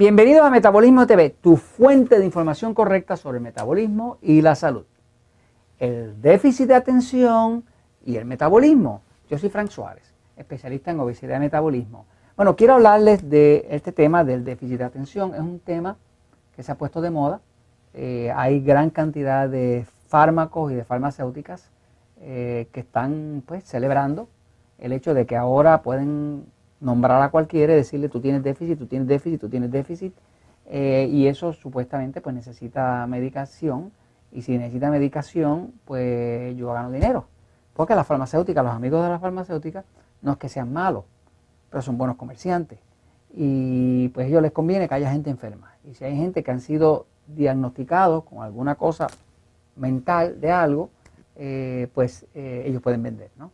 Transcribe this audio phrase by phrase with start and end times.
[0.00, 4.86] Bienvenidos a Metabolismo TV, tu fuente de información correcta sobre el metabolismo y la salud.
[5.78, 7.64] El déficit de atención
[8.02, 9.02] y el metabolismo.
[9.28, 12.06] Yo soy Frank Suárez, especialista en obesidad y metabolismo.
[12.34, 15.34] Bueno, quiero hablarles de este tema del déficit de atención.
[15.34, 15.98] Es un tema
[16.56, 17.42] que se ha puesto de moda.
[17.92, 21.70] Eh, hay gran cantidad de fármacos y de farmacéuticas
[22.22, 24.30] eh, que están pues celebrando
[24.78, 26.46] el hecho de que ahora pueden
[26.80, 30.14] nombrar a cualquiera y decirle tú tienes déficit, tú tienes déficit, tú tienes déficit,
[30.66, 33.92] eh, y eso supuestamente pues necesita medicación,
[34.32, 37.26] y si necesita medicación, pues yo gano dinero.
[37.74, 39.84] Porque las farmacéuticas, los amigos de las farmacéuticas,
[40.22, 41.04] no es que sean malos,
[41.68, 42.78] pero son buenos comerciantes.
[43.32, 45.74] Y pues ellos les conviene que haya gente enferma.
[45.84, 49.06] Y si hay gente que han sido diagnosticados con alguna cosa
[49.76, 50.90] mental de algo,
[51.36, 53.30] eh, pues eh, ellos pueden vender.
[53.36, 53.50] ¿no?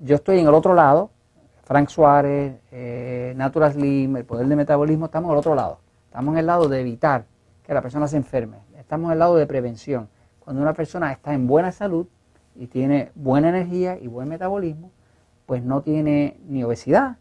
[0.00, 1.10] Yo estoy en el otro lado,
[1.70, 5.78] Frank Suárez, eh, Natural Slim, el poder de metabolismo, estamos al otro lado.
[6.06, 7.26] Estamos en el lado de evitar
[7.62, 8.56] que la persona se enferme.
[8.76, 10.08] Estamos en el lado de prevención.
[10.40, 12.08] Cuando una persona está en buena salud
[12.56, 14.90] y tiene buena energía y buen metabolismo,
[15.46, 17.18] pues no tiene ni obesidad,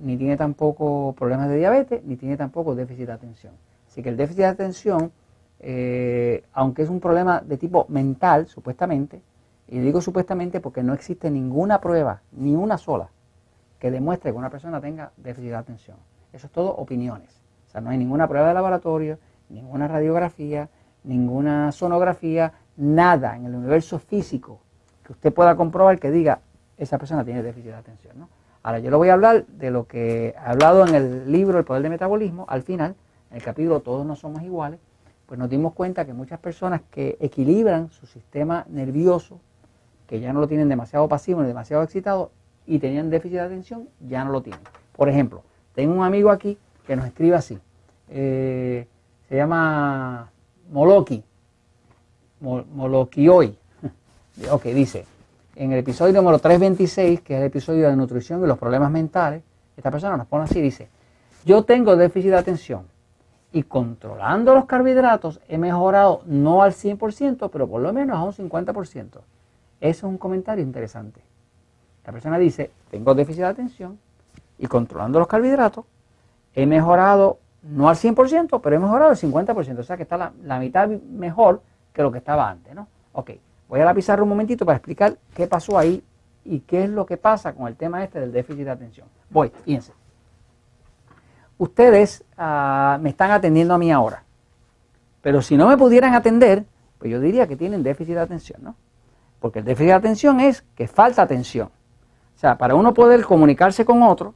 [0.00, 3.52] ni tiene tampoco problemas de diabetes, ni tiene tampoco déficit de atención.
[3.86, 5.12] Así que el déficit de atención,
[5.60, 9.22] eh, aunque es un problema de tipo mental, supuestamente,
[9.68, 13.10] y digo supuestamente porque no existe ninguna prueba, ni una sola,
[13.78, 15.96] que demuestre que una persona tenga déficit de atención.
[16.32, 17.42] Eso es todo opiniones.
[17.68, 20.68] O sea, no hay ninguna prueba de laboratorio, ninguna radiografía,
[21.04, 24.60] ninguna sonografía, nada en el universo físico
[25.04, 26.40] que usted pueda comprobar que diga
[26.76, 28.18] esa persona tiene déficit de atención.
[28.18, 28.28] ¿no?
[28.62, 31.64] Ahora, yo le voy a hablar de lo que he hablado en el libro El
[31.64, 32.44] Poder del Metabolismo.
[32.48, 32.94] Al final,
[33.30, 34.78] en el capítulo Todos no somos iguales,
[35.26, 39.40] pues nos dimos cuenta que muchas personas que equilibran su sistema nervioso,
[40.06, 42.30] que ya no lo tienen demasiado pasivo ni demasiado excitado,
[42.68, 44.60] y tenían déficit de atención, ya no lo tienen.
[44.94, 45.42] Por ejemplo,
[45.74, 47.58] tengo un amigo aquí que nos escribe así.
[48.10, 48.86] Eh,
[49.28, 50.30] se llama
[50.70, 51.24] Moloki.
[52.40, 53.56] Moloki hoy.
[54.50, 55.06] ok, dice,
[55.56, 59.42] en el episodio número 326, que es el episodio de nutrición y los problemas mentales,
[59.76, 60.88] esta persona nos pone así, dice,
[61.44, 62.82] yo tengo déficit de atención
[63.50, 68.32] y controlando los carbohidratos he mejorado no al 100%, pero por lo menos a un
[68.32, 69.06] 50%.
[69.06, 69.22] Eso
[69.80, 71.22] es un comentario interesante.
[72.08, 73.98] La persona dice, tengo déficit de atención
[74.56, 75.84] y controlando los carbohidratos,
[76.54, 79.78] he mejorado, no al 100%, pero he mejorado el 50%.
[79.78, 81.60] O sea que está la, mitad mejor
[81.92, 82.88] que lo que estaba antes, ¿no?
[83.12, 83.32] Ok,
[83.68, 86.02] voy a la un momentito para explicar qué pasó ahí
[86.46, 89.06] y qué es lo que pasa con el tema este del déficit de atención.
[89.28, 89.92] Voy, fíjense.
[91.58, 94.24] Ustedes ah, me están atendiendo a mí ahora,
[95.20, 96.64] pero si no me pudieran atender,
[96.96, 98.76] pues yo diría que tienen déficit de atención, ¿no?
[99.40, 101.68] Porque el déficit de atención es que falta atención.
[102.38, 104.32] O sea, para uno poder comunicarse con otro,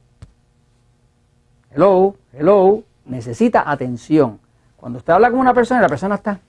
[1.71, 4.41] hello, hello, necesita atención.
[4.75, 6.41] Cuando usted habla con una persona y la persona está,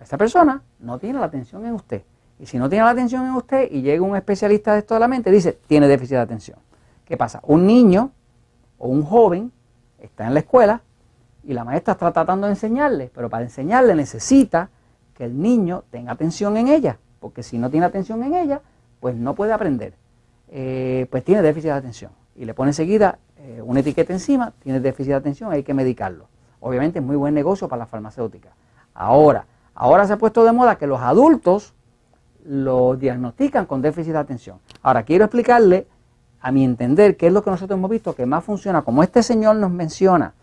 [0.00, 2.04] esa persona no tiene la atención en usted.
[2.38, 5.00] Y si no tiene la atención en usted y llega un especialista de esto de
[5.00, 6.58] la mente, dice, tiene déficit de atención.
[7.04, 7.40] ¿Qué pasa?
[7.42, 8.12] Un niño
[8.78, 9.50] o un joven
[9.98, 10.82] está en la escuela
[11.42, 14.70] y la maestra está tratando de enseñarle, pero para enseñarle necesita
[15.14, 18.60] que el niño tenga atención en ella, porque si no tiene atención en ella,
[19.02, 19.94] pues no puede aprender,
[20.48, 22.12] eh, pues tiene déficit de atención.
[22.36, 26.28] Y le pone enseguida eh, una etiqueta encima, tiene déficit de atención, hay que medicarlo.
[26.60, 28.50] Obviamente es muy buen negocio para la farmacéutica.
[28.94, 31.74] Ahora, ahora se ha puesto de moda que los adultos
[32.44, 34.58] lo diagnostican con déficit de atención.
[34.82, 35.88] Ahora, quiero explicarle,
[36.40, 39.24] a mi entender, qué es lo que nosotros hemos visto que más funciona, como este
[39.24, 40.34] señor nos menciona,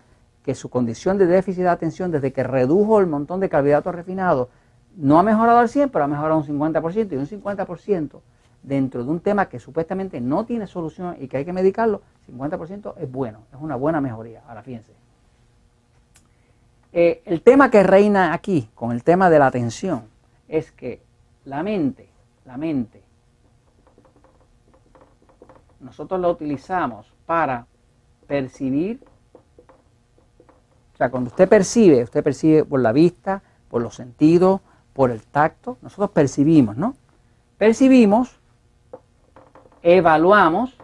[0.43, 4.49] que su condición de déficit de atención, desde que redujo el montón de carbohidratos refinados,
[4.97, 8.19] no ha mejorado al 100, pero ha mejorado un 50%, y un 50%
[8.63, 12.95] dentro de un tema que supuestamente no tiene solución y que hay que medicarlo, 50%
[12.97, 14.43] es bueno, es una buena mejoría.
[14.47, 14.93] Ahora fíjense.
[16.91, 20.03] Eh, el tema que reina aquí con el tema de la atención
[20.47, 21.01] es que
[21.45, 22.09] la mente,
[22.45, 23.03] la mente,
[25.79, 27.67] nosotros la utilizamos para
[28.27, 28.99] percibir,
[30.93, 34.61] o sea, cuando usted percibe, usted percibe por la vista, por los sentidos,
[34.93, 36.95] por el tacto, nosotros percibimos, ¿no?
[37.57, 38.38] Percibimos
[39.81, 40.77] evaluamos,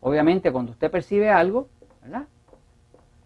[0.00, 1.68] obviamente cuando usted percibe algo,
[2.02, 2.26] ¿verdad?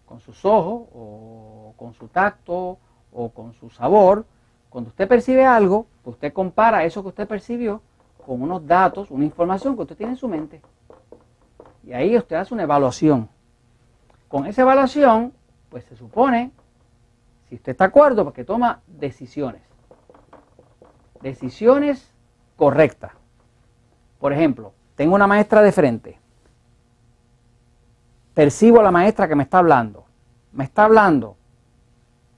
[0.06, 2.78] Con sus ojos o con su tacto
[3.12, 4.26] o con su sabor,
[4.68, 7.82] cuando usted percibe algo, pues usted compara eso que usted percibió
[8.24, 10.62] con unos datos, una información que usted tiene en su mente.
[11.84, 13.28] Y ahí usted hace una evaluación.
[14.28, 15.34] Con esa evaluación,
[15.68, 16.52] pues se supone,
[17.48, 19.62] si usted está de acuerdo, porque toma decisiones.
[21.20, 22.14] Decisiones
[22.56, 23.12] correctas.
[24.22, 26.16] Por ejemplo, tengo una maestra de frente.
[28.34, 30.04] percibo a la maestra que me está hablando.
[30.52, 31.36] Me está hablando.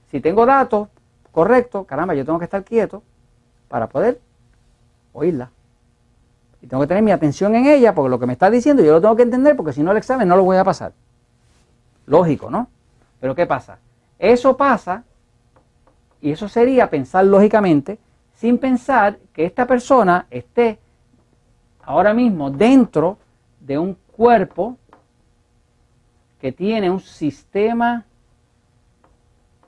[0.09, 0.87] Si tengo datos
[1.31, 3.03] correctos, caramba, yo tengo que estar quieto
[3.67, 4.19] para poder
[5.13, 5.51] oírla.
[6.59, 8.93] Y tengo que tener mi atención en ella porque lo que me está diciendo yo
[8.93, 10.91] lo tengo que entender porque si no el examen no lo voy a pasar.
[12.07, 12.67] Lógico, ¿no?
[13.19, 13.77] Pero ¿qué pasa?
[14.17, 15.03] Eso pasa
[16.19, 17.99] y eso sería pensar lógicamente
[18.33, 20.79] sin pensar que esta persona esté
[21.85, 23.17] ahora mismo dentro
[23.59, 24.77] de un cuerpo
[26.39, 28.05] que tiene un sistema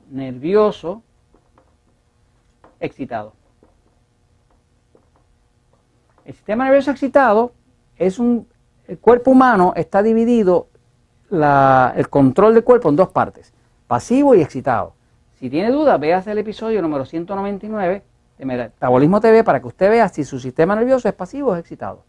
[0.10, 1.04] nervioso
[2.80, 3.34] excitado.
[6.26, 7.54] El sistema nervioso excitado
[7.98, 8.48] es un...
[8.88, 10.68] El cuerpo humano está dividido
[11.30, 13.54] el control del cuerpo en dos partes,
[13.86, 14.94] pasivo y excitado.
[15.40, 18.02] Si tiene dudas, véase el episodio número 199 de
[18.46, 22.04] Metabolismo TV para que usted vea si su sistema nervioso es pasivo o es excitado.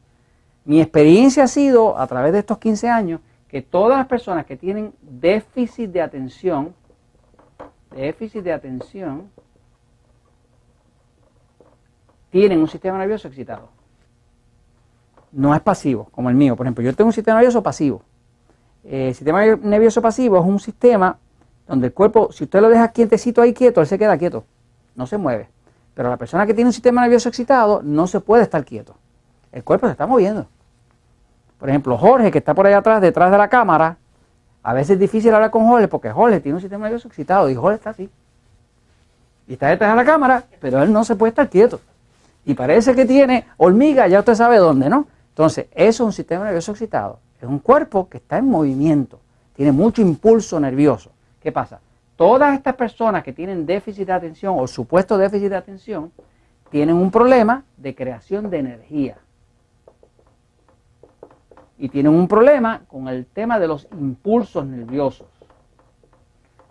[0.64, 4.56] Mi experiencia ha sido, a través de estos 15 años, que todas las personas que
[4.56, 6.74] tienen déficit de atención,
[7.94, 9.30] déficit de atención,
[12.30, 13.70] tienen un sistema nervioso excitado.
[15.32, 16.56] No es pasivo, como el mío.
[16.56, 18.02] Por ejemplo, yo tengo un sistema nervioso pasivo.
[18.84, 21.18] Eh, el sistema nervioso pasivo es un sistema
[21.66, 24.44] donde el cuerpo, si usted lo deja quietecito ahí quieto, él se queda quieto,
[24.94, 25.48] no se mueve.
[25.98, 28.94] Pero la persona que tiene un sistema nervioso excitado no se puede estar quieto.
[29.50, 30.46] El cuerpo se está moviendo.
[31.58, 33.96] Por ejemplo, Jorge, que está por ahí atrás, detrás de la cámara,
[34.62, 37.56] a veces es difícil hablar con Jorge porque Jorge tiene un sistema nervioso excitado y
[37.56, 38.08] Jorge está así.
[39.48, 41.80] Y está detrás de la cámara, pero él no se puede estar quieto.
[42.44, 45.08] Y parece que tiene hormiga, ya usted sabe dónde, ¿no?
[45.30, 47.18] Entonces, eso es un sistema nervioso excitado.
[47.42, 49.18] Es un cuerpo que está en movimiento,
[49.56, 51.10] tiene mucho impulso nervioso.
[51.42, 51.80] ¿Qué pasa?
[52.18, 56.10] Todas estas personas que tienen déficit de atención o supuesto déficit de atención
[56.68, 59.18] tienen un problema de creación de energía.
[61.78, 65.28] Y tienen un problema con el tema de los impulsos nerviosos.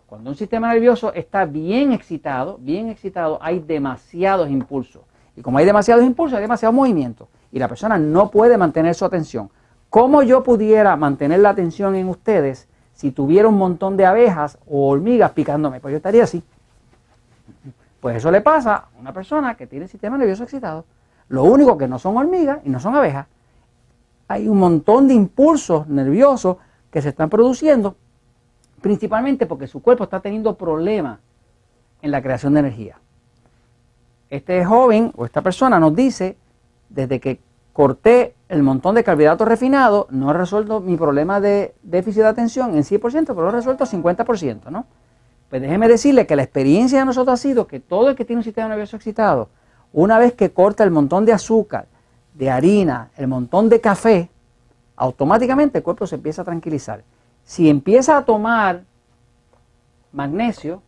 [0.06, 5.04] Cuando un sistema nervioso está bien excitado, bien excitado, hay demasiados impulsos.
[5.38, 7.30] Y como hay demasiados impulsos, hay demasiado movimiento.
[7.54, 9.50] Y la persona no puede mantener su atención.
[9.90, 12.68] ¿Cómo yo pudiera mantener la atención en ustedes
[12.98, 15.80] si tuviera un montón de abejas o hormigas picándome?
[15.80, 16.44] Pues yo estaría así.
[18.02, 20.84] Pues eso le pasa a una persona que tiene el sistema nervioso excitado.
[21.30, 23.28] Lo único que no son hormigas y no son abejas.
[24.28, 26.58] Hay un montón de impulsos nerviosos
[26.90, 27.96] que se están produciendo,
[28.82, 31.20] principalmente porque su cuerpo está teniendo problemas
[32.02, 32.98] en la creación de energía.
[34.32, 36.36] Este joven o esta persona nos dice,
[36.90, 37.40] desde que
[37.74, 42.76] corté el montón de carbohidratos refinados, no he resuelto mi problema de déficit de atención
[42.76, 44.86] en 100%, pero lo he resuelto 50%, ¿no?
[45.50, 48.40] Pues déjeme decirle que la experiencia de nosotros ha sido que todo el que tiene
[48.40, 49.50] un sistema nervioso excitado,
[49.94, 51.88] una vez que corta el montón de azúcar,
[52.34, 54.30] de harina, el montón de café,
[54.96, 57.04] automáticamente el cuerpo se empieza a tranquilizar.
[57.44, 58.84] Si empieza a tomar
[60.12, 60.82] magnesio,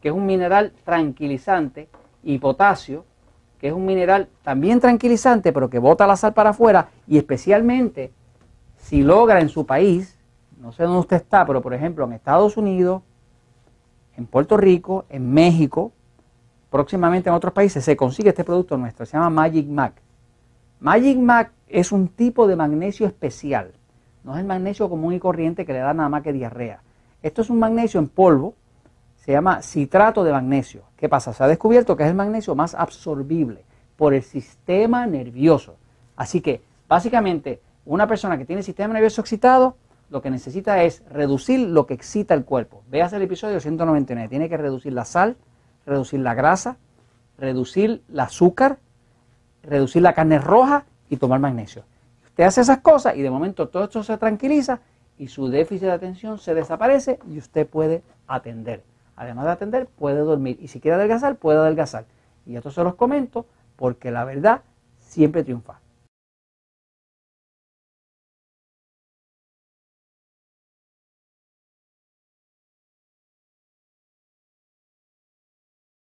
[0.00, 1.88] que es un mineral tranquilizante,
[2.22, 3.04] y potasio,
[3.58, 8.12] que es un mineral también tranquilizante, pero que bota la sal para afuera, y especialmente
[8.76, 10.18] si logra en su país,
[10.60, 13.02] no sé dónde usted está, pero por ejemplo en Estados Unidos,
[14.16, 15.92] en Puerto Rico, en México,
[16.70, 19.94] próximamente en otros países, se consigue este producto nuestro, se llama Magic Mac.
[20.80, 23.72] Magic Mac es un tipo de magnesio especial,
[24.24, 26.80] no es el magnesio común y corriente que le da nada más que diarrea.
[27.22, 28.54] Esto es un magnesio en polvo,
[29.28, 30.84] se llama citrato de magnesio.
[30.96, 31.34] ¿Qué pasa?
[31.34, 33.62] Se ha descubierto que es el magnesio más absorbible
[33.94, 35.76] por el sistema nervioso.
[36.16, 39.76] Así que, básicamente, una persona que tiene sistema nervioso excitado,
[40.08, 42.82] lo que necesita es reducir lo que excita el cuerpo.
[42.88, 44.30] Veas el episodio 199.
[44.30, 45.36] Tiene que reducir la sal,
[45.84, 46.78] reducir la grasa,
[47.36, 48.78] reducir el azúcar,
[49.62, 51.84] reducir la carne roja y tomar magnesio.
[52.24, 54.80] Usted hace esas cosas y de momento todo esto se tranquiliza
[55.18, 58.82] y su déficit de atención se desaparece y usted puede atender
[59.18, 60.58] además de atender, puede dormir.
[60.60, 62.06] Y si quiere adelgazar, puede adelgazar.
[62.46, 63.46] Y esto se los comento
[63.76, 64.62] porque la verdad
[65.00, 65.80] siempre triunfa.